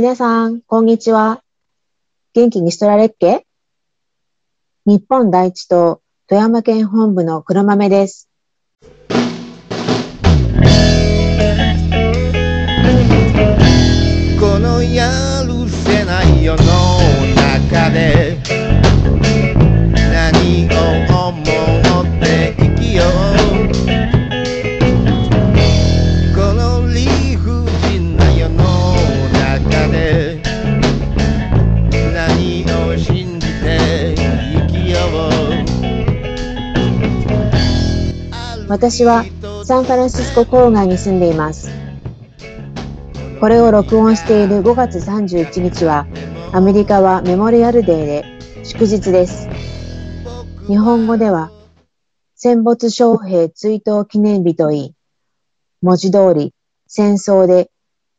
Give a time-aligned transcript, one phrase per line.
[0.00, 1.42] 皆さん、こんにちは。
[2.32, 3.44] 元気にしとられっけ？
[4.86, 8.30] 日本第一党富山県本部の黒豆です。
[14.38, 16.62] このやるせない世の
[17.34, 18.36] 中で
[38.68, 39.24] 私は
[39.64, 41.70] サンフランシスコ郊外に住んでいます。
[43.40, 46.06] これを録音している5月31日は
[46.52, 49.48] アメリカはメモリアルデーで祝日です。
[50.66, 51.50] 日本語では
[52.34, 54.94] 戦没将兵追悼記念日といい、
[55.80, 56.52] 文字通り
[56.86, 57.70] 戦争で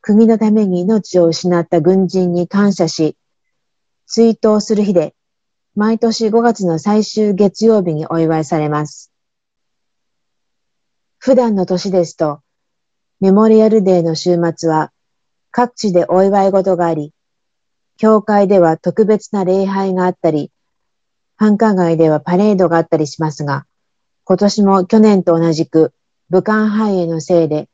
[0.00, 3.16] 国のために命を失った軍人に感謝し、
[4.06, 5.16] 追悼する日で
[5.74, 9.10] 毎年5月の最終月曜日にお祝いされます。
[11.26, 12.38] 普段の年ですと、
[13.18, 14.92] メモリアルデーの週末は
[15.50, 17.12] 各地でお祝い事があり、
[17.96, 20.52] 教会では特別な礼拝があったり、
[21.34, 23.66] 繁華街ではパレードがあったりしますが、
[24.22, 25.92] 今年も去年と同じく
[26.30, 27.68] 武漢肺炎のせいで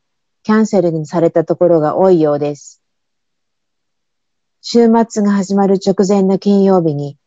[0.44, 2.80] キャンセルにされたところが多いようです。
[4.62, 7.18] 週末が始まる直前の金曜日に、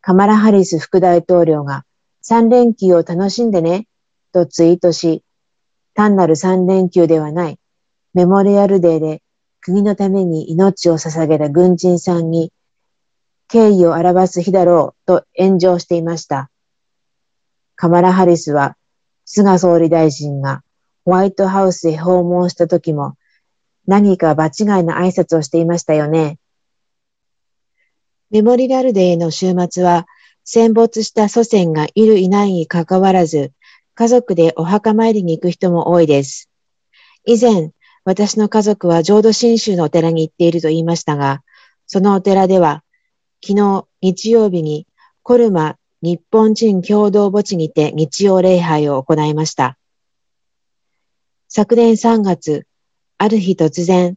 [0.00, 1.84] カマラ・ハリス副大統領が
[2.24, 3.88] 3連休を楽しんでね
[4.32, 5.22] とツイートし、
[6.00, 7.58] 単なる三連休ではない
[8.14, 9.22] メモリアルデーで
[9.60, 12.54] 国のために命を捧げた軍人さんに
[13.48, 16.50] 敬意を表す日だろうと炎上していました。
[17.76, 18.78] カマラ・ハリスは
[19.26, 20.62] 菅総理大臣が
[21.04, 23.16] ホワイトハウスへ訪問した時も
[23.86, 26.38] 何か場違いな挨拶をしていましたよね。
[28.30, 30.06] メモリアルデーの週末は
[30.44, 33.52] 戦没した祖先がいるいないにかかわらず
[34.00, 36.48] 家族でお墓参りに行く人も多いです。
[37.26, 37.72] 以前、
[38.06, 41.42] 私の家族は浄土真宗のお寺に行っていると言いましたが、
[41.86, 42.82] そのお寺では、
[43.46, 44.86] 昨日日曜日に
[45.22, 49.76] コルマ日本人共同墓地にて日曜礼拝を行いました。
[51.48, 52.66] 昨年3月、
[53.18, 54.16] ある日突然、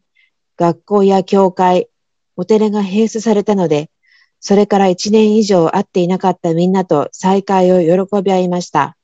[0.55, 1.89] 学校や教会、
[2.37, 3.89] お寺が閉鎖されたので、
[4.39, 8.95] それから1年以上会っていなかったみんなと再会を喜び合いました。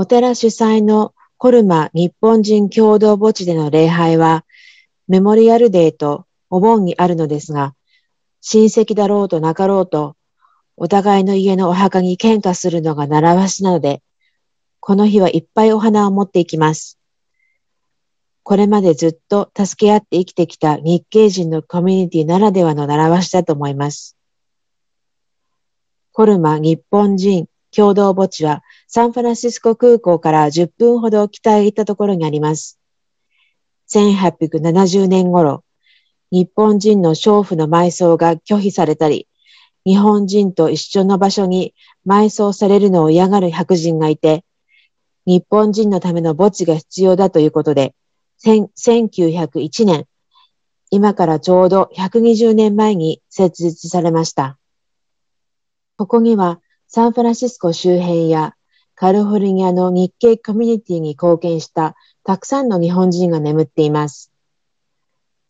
[0.00, 4.44] お寺主催のコルマ日本人共同墓地での礼拝は、
[5.08, 7.74] メモリアルデーとお盆にあるのですが、
[8.40, 10.14] 親戚だろうとなかろうと、
[10.76, 14.00] お互いの家のお墓に喧嘩するのが習わしなので、
[14.78, 16.96] この日はいっぱいお花を持っていきます。
[18.44, 24.16] これまでずっと助け合って生きてきた日系人のコミュニティならではの習わしだと思います。
[26.12, 32.80] コルマ日本人共同墓地はサンフランシスコ空港から10分ほど北へ行ったところにあります。
[33.90, 35.62] 1870年頃、
[36.30, 39.28] 日本人の娼婦の埋葬が拒否されたり、
[39.84, 41.74] 日本人と一緒の場所に
[42.06, 44.42] 埋葬されるのを嫌がる白人がいて、
[45.26, 47.94] 日本人のための墓地が必要だということで、
[48.42, 50.06] 1901年、
[50.90, 54.58] 今からちょうど120年前に設立されました。
[55.98, 58.54] ここにはサンフランシスコ周辺や
[59.00, 61.94] カリフォルニアの日系コミュニティに貢献した
[62.24, 64.32] たくさんの日本人が眠っています。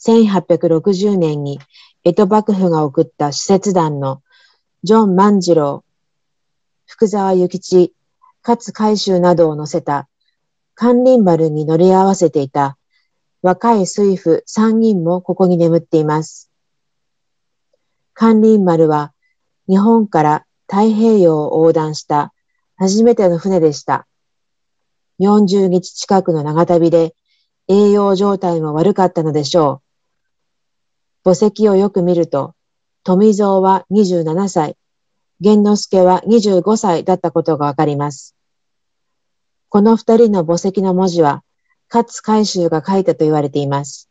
[0.00, 1.58] 1860年に
[2.04, 4.22] 江戸幕府が送った使節団の
[4.82, 5.82] ジョン万次郎、
[6.84, 7.94] 福沢諭吉、
[8.46, 10.10] 勝海舟などを乗せた
[10.74, 12.76] 関林丸に乗り合わせていた
[13.40, 16.50] 若い水夫3人もここに眠っています。
[18.12, 19.14] 関林丸は
[19.70, 22.34] 日本から太平洋を横断した
[22.80, 24.06] 初めての船でした。
[25.18, 27.12] 40日近くの長旅で
[27.66, 29.82] 栄養状態も悪かったのでしょ
[31.24, 31.30] う。
[31.34, 32.54] 墓石をよく見ると、
[33.02, 34.76] 富蔵は27歳、
[35.40, 38.36] 玄之助は25歳だったことがわかります。
[39.70, 41.42] この二人の墓石の文字は、
[41.92, 44.08] 勝海舟が書いたと言われています。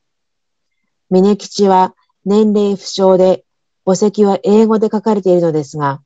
[1.09, 3.45] 峰吉は年齢不詳で、
[3.85, 6.01] 墓石は英語で書かれているのですが、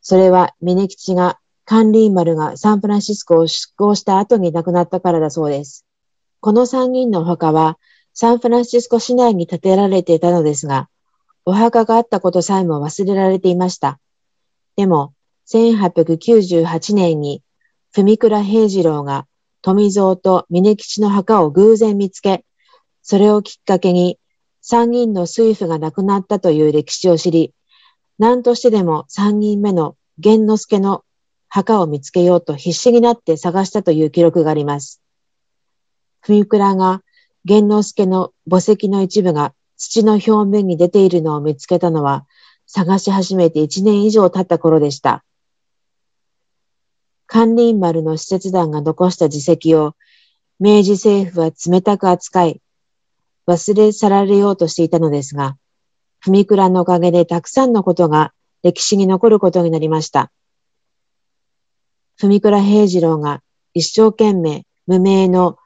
[0.00, 5.86] それは峰吉がカンリーマルがサンフランシスコを出港した後に亡くなったからだそうです。
[6.40, 7.78] この3人のお墓は
[8.12, 10.88] サンフランシスコ市内に建てられていたのですが、
[11.46, 13.98] お墓があったことさえも忘れられていました。
[14.76, 15.14] でも、
[15.48, 17.42] 1898年に、
[17.92, 19.26] 文倉平次郎が
[19.62, 22.44] 富蔵と峰吉の墓を偶然見つけ、
[23.02, 24.18] それをきっかけに
[24.62, 27.54] 3人の水夫が亡くなったという歴史を知り、
[28.18, 31.04] 何としてでも3人目の玄之助の
[31.54, 35.00] 墓を見つけようと必死になって探したという記録があります。
[36.20, 37.02] 文倉が
[37.44, 42.26] 玄之助の墓石の一部が土の表面に出ているのを見つけたのは
[42.66, 45.24] 探し始めて1年以上経った頃でした。
[47.28, 49.94] 関林丸の使節団が残した自責を
[50.58, 52.60] 明治政府は冷たく扱い、
[53.46, 55.56] 忘れ去られようとしていたのですが、
[56.18, 58.32] 文倉のおかげでたくさんのことが
[58.64, 60.32] 歴史に残ることになりました。
[62.28, 63.42] 文倉平次郎が
[63.74, 65.58] 一生懸命無名の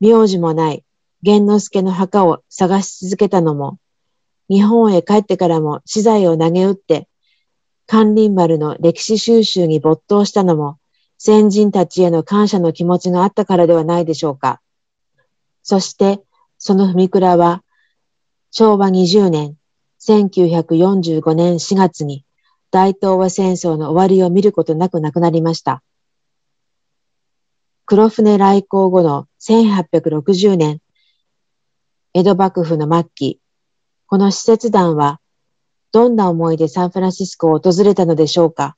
[0.00, 0.84] 名字もない
[1.22, 3.78] 玄之助の墓を探し続けたのも、
[4.48, 7.08] 日本へ帰ってからも資材を投げ打って、
[7.86, 10.78] 関林丸の歴史収集に没頭したのも、
[11.18, 14.60] 先人たちへの感謝の気持ちがあったからではないでしょうか。
[15.62, 16.20] そして、
[16.58, 17.64] その文倉は、
[18.50, 19.56] 昭和20年、
[20.00, 22.24] 1945年4月に
[22.70, 25.82] 大東亜戦争の終わりを見ることなく亡くなりました。
[27.88, 30.80] 黒船来航後の1860年、
[32.14, 33.40] 江戸幕府の末期、
[34.08, 35.20] この使節団は
[35.92, 38.76] どんな思いでサンフランシスコを訪れたのでしょうか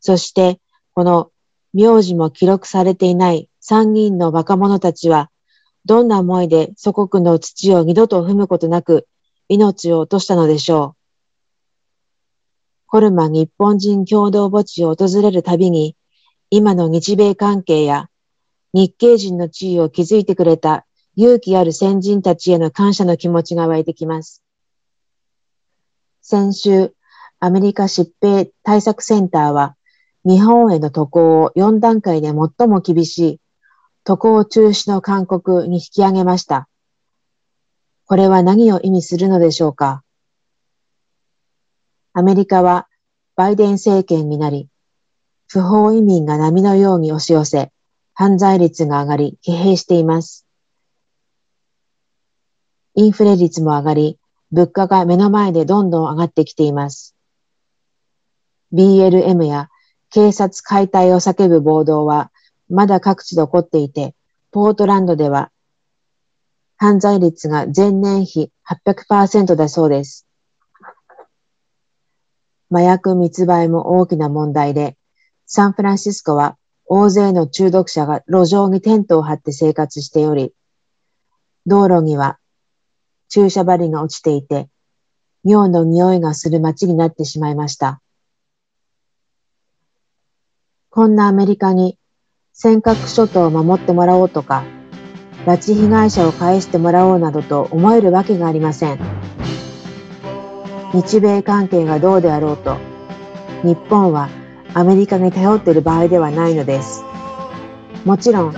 [0.00, 0.60] そして、
[0.92, 1.30] この
[1.72, 5.30] 名字も記録されていない参議院の若者たちは、
[5.86, 9.08] どんな思いで祖国の土を二度と踏むことなく
[9.48, 10.98] 命を落としたのでしょう。
[12.88, 15.96] コルマ日本人共同墓地を訪れるたびに、
[16.50, 18.10] 今の日米関係や
[18.72, 20.86] 日系人の地位を築いてくれた
[21.16, 24.42] 勇気ある先人たちへの感謝の気持ちが湧いてきます。
[26.22, 26.94] 先週、
[27.40, 29.76] アメリカ疾病対策センターは、
[30.24, 33.40] 日本への渡航を4段階で最も厳しい
[34.04, 36.68] 渡航中止の勧告に引き上げました。
[38.04, 40.02] これは何を意味するのでしょうか？
[42.12, 42.88] アメリカは
[43.36, 44.68] バイデン政権になり、
[45.46, 47.70] 不法移民が波のように押し寄せ、
[48.20, 50.44] 犯罪率が上がり、疲弊しています。
[52.96, 54.18] インフレ率も上がり、
[54.50, 57.14] 物価が目の前でどんどん上がってきています。
[58.72, 59.68] BLM や
[60.10, 62.32] 警察解体を叫ぶ暴動は
[62.68, 64.16] まだ各地で起こっていて、
[64.50, 65.52] ポートランドでは
[66.76, 68.50] 犯罪率が前年比
[68.84, 70.26] 800%だそうです。
[72.68, 74.96] 麻薬密売も大きな問題で、
[75.46, 76.58] サンフランシスコは
[76.90, 80.54] 大勢の中毒者が路上にテントを張って生活しており、
[81.66, 82.38] 道路には
[83.28, 84.70] 注射針が落ちていて、
[85.44, 88.00] 尿の匂いがする街になってしまいました。
[90.88, 91.98] こんなアメリカに
[92.54, 94.64] 尖閣諸島を守ってもらおうとか、
[95.44, 98.98] 拉致被害者を返してもらおうなどと思えるわけがありません。
[100.94, 102.78] 日米関係がどうであろうと、
[103.62, 104.30] 日本は
[104.78, 107.02] アメリカに頼っている場合ではないのです。
[108.04, 108.54] もちろん、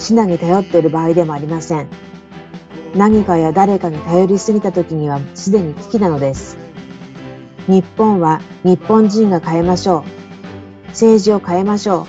[0.00, 1.86] シナに頼っている場合でもありません。
[2.96, 6.58] 何かや誰かに頼りすぎた時にはすでに危機なのです。
[7.68, 10.88] 日本は日本人が変えましょう。
[10.88, 12.06] 政治を変えましょう。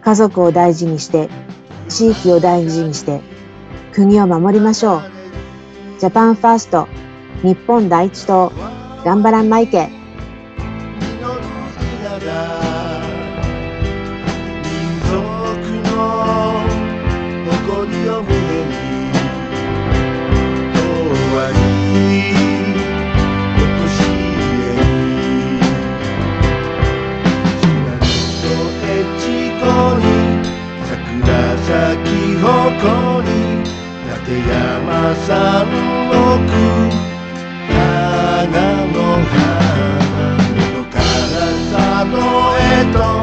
[0.00, 1.28] 家族を大事にして、
[1.90, 3.20] 地域を大事にして、
[3.92, 5.02] 国を守りましょう。
[6.00, 6.88] ジャパンファースト、
[7.42, 8.50] 日本第一党、
[9.04, 10.01] 頑張らんまいけ。
[42.92, 43.21] の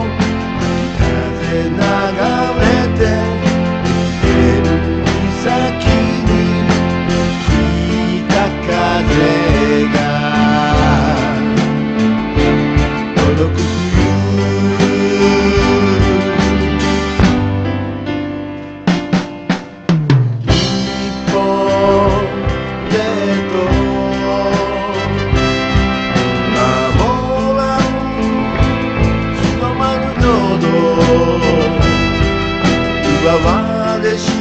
[34.10, 34.39] that